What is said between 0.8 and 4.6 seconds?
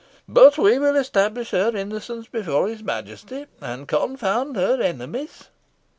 establish her innocence before his Majesty, and confound